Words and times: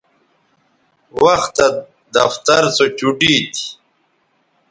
وختہ 1.21 1.67
دفتر 2.15 2.63
سو 2.75 2.85
چوٹی 2.97 3.33
تھی 3.51 3.61